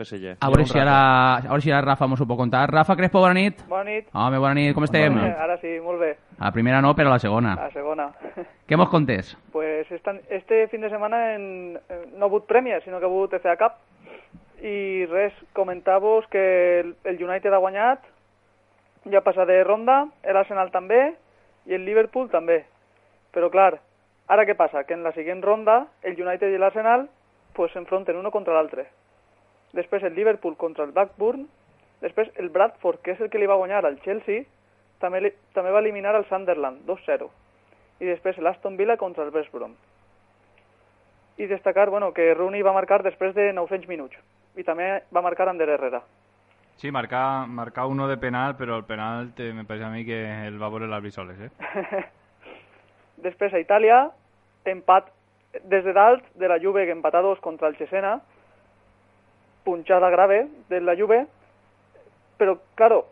[0.00, 0.36] PSG.
[0.40, 0.96] A veure, si ara,
[1.36, 2.64] a veure si ara Rafa mos ho pot contar.
[2.72, 3.60] Rafa Crespo, bona nit.
[3.68, 4.08] Bona nit.
[4.16, 5.18] Home, bona nit, com estem?
[5.20, 6.14] Eh, Ara sí, molt bé.
[6.38, 7.52] A la primera no, però a la segona.
[7.58, 8.08] A la segona.
[8.68, 9.34] Què mos contés?
[9.52, 11.44] Pues esta, este fin de setmana en,
[11.88, 13.76] en, no ha hagut Premier, sinó que ha hagut FA Cup.
[14.60, 18.02] I res, comentar-vos que el, el United ha guanyat,
[19.08, 21.14] ja ha passat de ronda, l'Arsenal també
[21.66, 22.64] i el Liverpool també.
[23.32, 23.78] Però clar,
[24.28, 24.84] ara què passa?
[24.84, 27.08] Que en la següent ronda el United i l'Arsenal
[27.56, 28.88] pues, s'enfronten uno contra l'altre.
[29.76, 31.46] Després el Liverpool contra el Blackburn,
[32.00, 34.46] després el Bradford, que és el que li va guanyar al Chelsea,
[35.00, 37.28] també, li, també va eliminar el Sunderland, 2-0.
[38.00, 39.76] I després l'Aston Villa contra el West Brom.
[41.40, 44.16] I destacar bueno, que Rooney va marcar després de 900 minuts.
[44.56, 46.02] I també va marcar Ander Herrera.
[46.80, 50.20] Sí, marcar, marcar uno de penal, però el penal te, me parece a mi que
[50.46, 51.50] el va veure l'Albi Soles, eh?
[53.26, 54.06] Després a Itàlia,
[54.64, 55.10] empat
[55.68, 58.20] des de dalt de la Juve que empata dos contra el Cesena,
[59.64, 61.26] punxada grave de la Juve,
[62.38, 63.06] però, claro,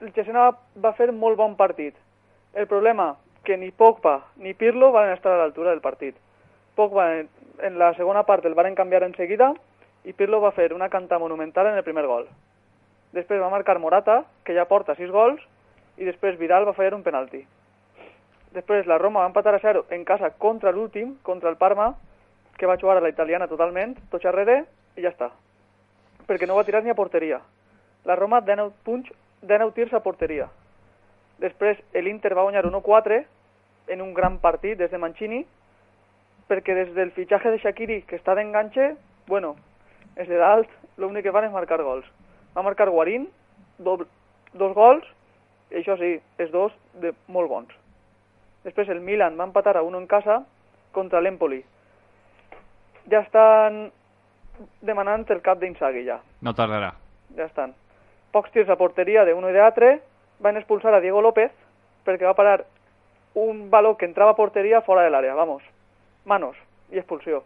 [0.00, 1.94] el Cesena va fer molt bon partit.
[2.54, 6.16] El problema, que ni Pogba ni Pirlo van estar a l'altura del partit.
[6.74, 7.28] Pogba en,
[7.60, 9.52] en la segona part el van canviar en seguida
[10.04, 12.28] i Pirlo va fer una canta monumental en el primer gol.
[13.12, 15.42] Després va marcar Morata, que ja porta 6 gols,
[16.00, 17.44] i després Vidal va fer un penalti.
[18.52, 21.92] Després la Roma va empatar a 0 en casa contra l'últim, contra el Parma,
[22.56, 24.62] que va jugar a la italiana totalment, tot xarrere,
[24.96, 25.32] i ja està.
[26.28, 27.40] Perquè no va tirar ni a porteria.
[28.04, 29.10] La Roma 19 punts,
[29.42, 30.48] 19 tirs a porteria.
[31.42, 33.22] Després l'Inter va guanyar 1-4
[33.92, 35.42] en un gran partit des de Mancini,
[36.48, 38.92] perquè des del fitxatge de Shaqiri, que està d'enganxe,
[39.26, 39.56] bueno,
[40.16, 42.06] és de dalt, l'únic que fan és marcar gols.
[42.54, 43.28] Va marcar Guarín,
[43.78, 43.96] do,
[44.52, 45.06] dos gols,
[45.72, 47.72] i això sí, és dos de molt bons.
[48.66, 50.42] Després el Milan va empatar a 1 en casa
[50.92, 51.62] contra l'Empoli.
[53.10, 53.88] Ja estan
[54.80, 56.20] demanant el cap d'Inzaghi, ja.
[56.40, 56.92] No tardarà.
[57.36, 57.74] Ja estan.
[58.32, 60.00] Pocs tirs a porteria de uno i de altre,
[60.40, 61.52] van expulsar a Diego López
[62.04, 62.64] perquè va parar
[63.34, 65.62] un baló que entrava a porteria fora de l'àrea, vamos.
[66.24, 66.56] Manos
[66.90, 67.42] i expulsió.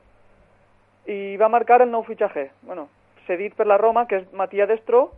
[1.07, 2.89] I va marcar el nou fitxatge, bueno,
[3.27, 5.11] cedit per la Roma, que és Matia Destro,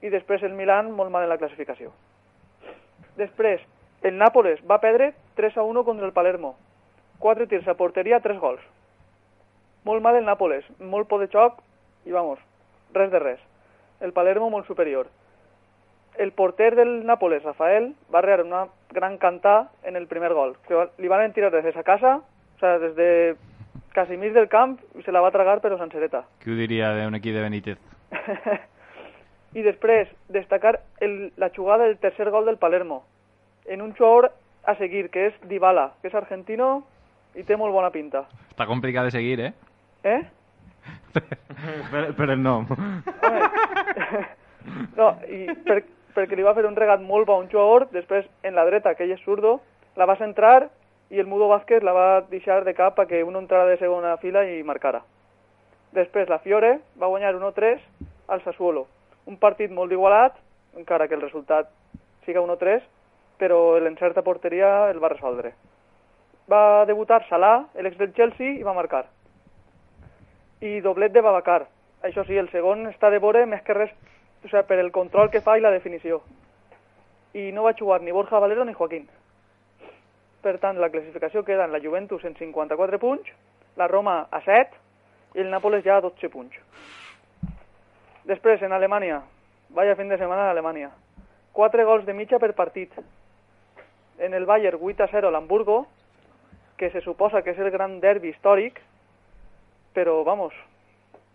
[0.00, 1.92] i després el Milan molt mal en la classificació.
[3.20, 3.60] Després,
[4.02, 6.54] el Nàpoles va perdre 3 a 1 contra el Palermo.
[7.20, 8.62] 4 tirs a porteria, 3 gols.
[9.84, 11.62] Molt mal el Nàpoles, molt por de xoc
[12.04, 12.38] i vamos,
[12.92, 13.40] res de res.
[14.00, 15.08] El Palermo molt superior.
[16.20, 20.88] El porter del Nàpoles, Rafael, va rear una gran cantà en el primer gol, que
[20.98, 22.18] li van tirar des de sa casa,
[22.56, 23.36] o sea, des de
[23.94, 26.26] quasi mig del camp, i se la va tragar però sencereta.
[26.42, 27.78] Qui ho diria d'un equip de Benítez?
[29.58, 33.04] I després, destacar el, la jugada del tercer gol del Palermo,
[33.66, 34.32] en un jugador
[34.64, 36.82] a seguir, que és Dybala, que és argentino
[37.34, 38.26] i té molt bona pinta.
[38.50, 39.52] Està complicat de seguir, eh?
[40.04, 40.20] Eh?
[41.92, 42.66] per, per el nom.
[44.98, 45.82] no, i per,
[46.16, 48.94] perquè li va fer un regat molt bo a un jugador, després en la dreta,
[48.94, 49.58] que ell és zurdo,
[49.96, 50.68] la va centrar
[51.10, 54.44] i el Mudo Vázquez la va deixar de cap perquè un entrara de segona fila
[54.46, 55.02] i marcara.
[55.96, 57.82] Després la Fiore va guanyar 1-3
[58.30, 58.86] al Sassuolo.
[59.26, 60.36] Un partit molt igualat,
[60.78, 61.70] encara que el resultat
[62.26, 62.84] siga 1-3,
[63.42, 65.54] però l'encert a porteria el va resoldre.
[66.50, 69.08] Va debutar Salah, l'ex del Chelsea, i va marcar.
[70.60, 71.66] I doblet de Babacar.
[72.04, 73.92] Això sí, el segon està de vore més que res
[74.44, 76.20] o sea, per el control que fa i la definició.
[77.36, 79.08] I no va jugar ni Borja Valero ni Joaquín.
[80.40, 83.28] Per tant, la classificació queda en la Juventus en 54 punts,
[83.76, 86.56] la Roma a 7 i el Nàpoles ja a 12 punts.
[88.24, 89.20] Després, en Alemanya,
[89.76, 90.90] vaya fin de setmana a Alemanya.
[91.52, 92.92] 4 gols de mitja per partit.
[94.18, 95.86] En el Bayern 8 a 0 a l'Hamburgo,
[96.76, 98.80] que se suposa que és el gran derbi històric,
[99.94, 100.54] però, vamos,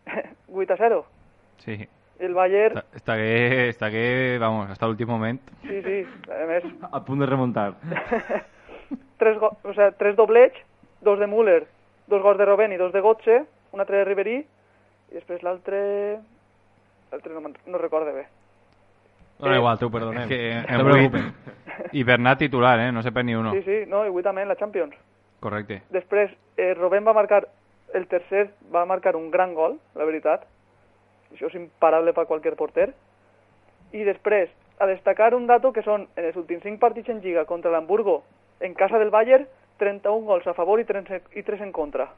[0.53, 1.05] 8 a 0.
[1.63, 1.77] Sí.
[2.19, 2.77] El Bayern...
[2.79, 4.05] Està, està que, està que,
[4.39, 5.39] vamos, hasta l'últim moment.
[5.65, 5.97] Sí, sí,
[6.31, 6.63] a més...
[6.87, 7.73] A punt de remuntar.
[9.19, 10.55] tres, go o sea, tres doblets,
[11.01, 11.65] dos de Müller,
[12.07, 13.41] dos gols de Robben i dos de Gotze,
[13.75, 14.39] un altre de Ribery,
[15.11, 15.81] i després l'altre...
[17.11, 18.25] L'altre no, no recorde bé.
[19.39, 20.29] No, Eh, igual, t'ho perdonem.
[20.29, 21.25] Que, no preocupes.
[21.91, 22.91] I Bernat titular, eh?
[22.95, 23.51] No se perd ni uno.
[23.51, 24.95] Sí, sí, no, i avui també en la Champions.
[25.43, 25.81] Correcte.
[25.91, 27.41] Després, eh, Robben va marcar
[27.95, 30.43] el tercer, va marcar un gran gol, la veritat.
[31.31, 32.89] Això és imparable per qualsevol porter.
[33.95, 37.45] I després, a destacar un dato que són, en els últims 5 partits en Lliga
[37.47, 38.21] contra l'Hamburgo,
[38.59, 39.47] en casa del Bayern,
[39.79, 42.09] 31 gols a favor i 3, i 3 en contra.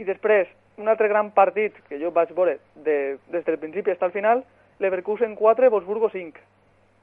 [0.00, 0.48] I després,
[0.80, 4.44] un altre gran partit que jo vaig veure de, des del principi fins al final,
[4.80, 6.40] Leverkusen 4, Wolfsburgo 5.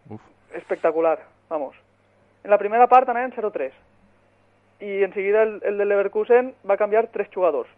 [0.09, 0.21] Uf.
[0.57, 1.19] Espectacular,
[1.49, 1.77] vamos.
[2.43, 3.71] En la primera part anaven 0-3
[4.79, 7.69] i en seguida el, el de Leverkusen va canviar tres jugadors.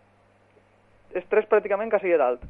[1.16, 2.44] és 3 pràcticament que sigui dalt.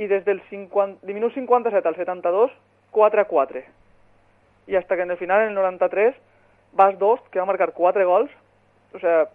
[0.00, 2.52] I des del 50, de minut 57 al 72,
[2.90, 3.62] 4 a 4.
[4.68, 6.14] I hasta que en el final, en el 93,
[6.72, 8.30] Bas Dost, que va marcar 4 gols,
[8.94, 9.28] o sea,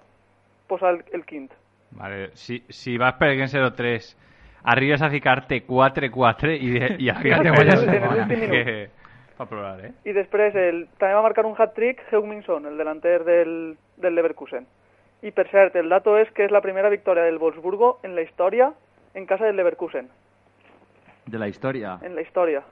[0.68, 1.52] posa el, el quint.
[1.92, 4.16] Vale, si, si vas perdent 0-3,
[4.64, 8.96] arribes a ficarte 4-4 i, de, i Ja te guanyes.
[9.38, 9.92] Fa plorar, eh?
[10.10, 13.51] I després el, també va marcar un hat-trick Heung-Min-Son, el delanter del,
[14.01, 14.66] del Leverkusen.
[15.22, 18.25] I per cert, el dato és que és la primera victòria del Wolfsburgo en la
[18.25, 18.72] història
[19.13, 20.10] en casa del Leverkusen.
[21.28, 22.00] De la història.
[22.01, 22.63] En la història.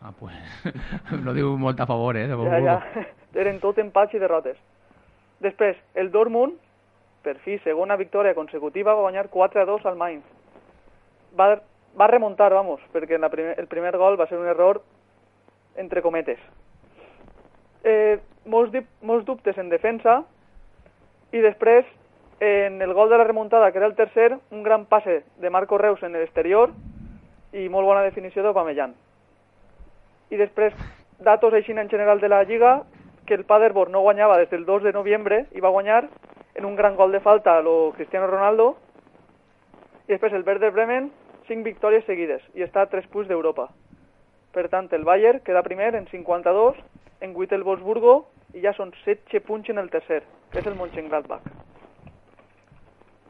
[0.00, 0.34] Ah, pues,
[1.24, 2.26] no diu molt a favor, eh?
[2.28, 3.06] De Ja, ja.
[3.44, 4.56] Eren tot empats i derrotes.
[5.44, 6.56] Després, el Dortmund,
[7.22, 10.24] per fi, segona victòria consecutiva, va guanyar 4 a 2 al Mainz.
[11.38, 11.58] Va,
[11.98, 14.80] va remuntar, vamos, perquè en la primer, el primer gol va ser un error
[15.78, 16.38] entre cometes.
[17.84, 20.20] Eh, molts, molts dubtes en defensa
[21.32, 21.86] i després,
[22.40, 25.78] en el gol de la remuntada, que era el tercer, un gran passe de Marco
[25.78, 26.72] Reus en l'exterior
[27.52, 28.94] i molt bona definició d'Opamellan.
[30.30, 30.74] I després,
[31.18, 32.82] datos així en general de la Lliga,
[33.26, 36.08] que el Paderborn no guanyava des del 2 de novembre i va guanyar
[36.54, 38.76] en un gran gol de falta a lo Cristiano Ronaldo.
[40.08, 41.10] I després el Werder Bremen,
[41.48, 43.68] 5 victòries seguides i està a 3 punts d'Europa.
[44.52, 46.76] Per tant, el Bayern queda primer en 52,
[47.20, 48.14] en 8 el Wolfsburgo
[48.56, 50.22] i ja són 7 punts en el tercer,
[50.52, 51.44] que és el Mönchengladbach.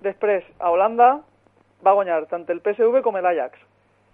[0.05, 1.09] Després, a Holanda
[1.85, 3.59] va guanyar tant el PSV com l'Ajax.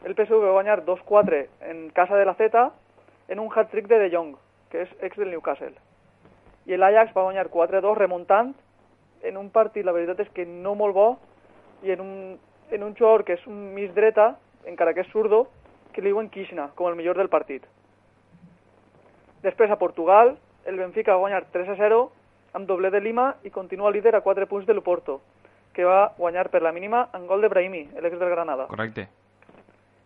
[0.05, 2.71] El PSV va guanyar 2-4 en casa de la Z
[3.29, 4.35] en un hat-trick de De Jong,
[4.71, 5.75] que és ex del Newcastle.
[6.67, 8.55] I l'Ajax va guanyar 4-2 remuntant
[9.25, 11.09] en un partit, la veritat és que no molt bo,
[11.85, 12.15] i en un,
[12.71, 14.35] en un jugador que és un mig dreta,
[14.69, 15.47] encara que és zurdo,
[15.95, 17.65] que li diuen Kishna, com el millor del partit.
[19.45, 20.35] Després, a Portugal,
[20.67, 22.01] el Benfica va guanyar 3-0
[22.55, 25.21] amb doble de Lima i continua líder a 4 punts de l'Oporto,
[25.75, 28.67] que va guanyar per la mínima en gol de Brahimi, l'ex del Granada.
[28.71, 29.09] Correcte.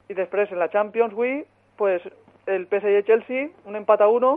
[0.09, 1.47] I després, en la Champions League,
[1.77, 2.03] pues,
[2.47, 4.33] el PSG-Chelsea, un empat a 1,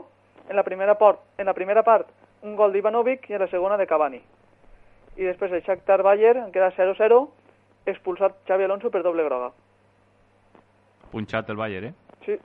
[0.50, 2.08] en la primera part, en la primera part
[2.42, 4.22] un gol d'Ivanovic i en la segona de Cavani.
[5.18, 7.20] I després el Shakhtar Bayern, en queda 0-0,
[7.86, 9.52] expulsat Xavi Alonso per doble groga.
[11.12, 11.94] Punxat el Bayern, eh?
[12.26, 12.38] Sí,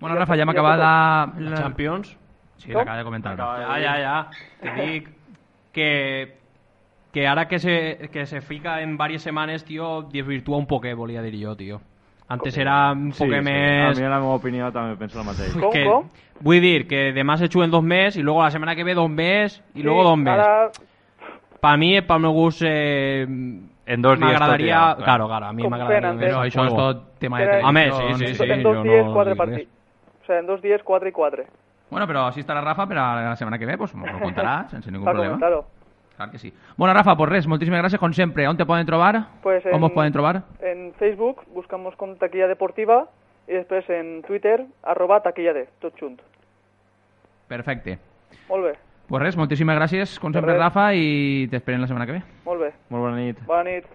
[0.00, 1.32] Bueno, Rafa, ja hem acabat la...
[1.42, 1.56] La.
[1.58, 2.16] Champions.
[2.58, 3.36] Sí, l'acaba de comentar.
[3.36, 3.64] Rafa.
[3.66, 4.30] Ja, ja, ja.
[4.62, 5.08] Te dic
[5.72, 6.36] que,
[7.12, 11.22] que ara que se, que se fica en varias semanas, tío, desvirtúa un poquet, volia
[11.22, 11.80] dir jo, tío.
[12.28, 13.50] Antes era un Sí, poquet sí.
[13.50, 13.96] més...
[13.96, 15.54] A mi, en la meva opinió, també penso el mateix.
[15.56, 16.06] Com, que, com?
[16.44, 19.10] Vull dir que demà se juguen dos més i luego la setmana que ve dos
[19.10, 20.34] més i Sí, luego dos més.
[20.38, 20.70] Ara,
[21.58, 23.26] Pa mi, pel meu gust, eh,
[23.88, 24.96] En dos tot ja, clar.
[24.98, 26.54] Claro, claro, a mi m'agradaria Però antes.
[26.54, 28.50] això és tot tema de Home, sí, sí, sí.
[28.50, 29.70] en dos dies, no quatre partits.
[30.22, 31.44] O sea, en dos dies, 4 i 4.
[31.90, 34.90] Bueno, però així estarà Rafa per a la setmana que ve, pues, m'ho contarà sense
[34.92, 35.38] ningú problema.
[35.38, 35.64] comentar-ho.
[36.18, 36.52] Clar que sí.
[36.76, 38.46] Bueno, Rafa, pues res, moltíssimes gràcies, com sempre.
[38.46, 39.24] On te poden trobar?
[39.42, 40.42] Pues en- vos poden trobar?
[40.60, 43.06] En Facebook buscamos com Taquilla Deportiva
[43.46, 46.20] i després en Twitter, arroba Taquilla D, tot junt.
[47.48, 47.98] Perfecte.
[48.50, 48.72] Molt bé,
[49.08, 50.56] Pues res, moltíssimes gràcies, com sempre.
[50.58, 52.22] Rafa, i t'esperem la setmana que ve.
[52.44, 52.72] molt bé.
[52.92, 53.40] Molt bona nit.
[53.48, 53.86] Bona nit.